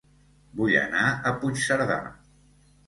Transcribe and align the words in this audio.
Vull 0.61 0.73
anar 0.85 1.05
a 1.13 1.35
Puigcerdà 1.45 2.01